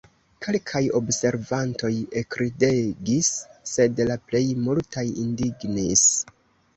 [0.43, 1.91] Kelkaj observantoj
[2.21, 3.29] ekridegis,
[3.73, 6.07] sed la plej multaj indignis.